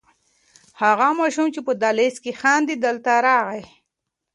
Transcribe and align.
هغه 0.81 1.07
ماشوم 1.19 1.47
چې 1.55 1.59
په 1.67 1.73
دهلېز 1.81 2.15
کې 2.23 2.31
خاندي 2.39 2.75
دلته 2.85 3.11
راغی. 3.27 3.63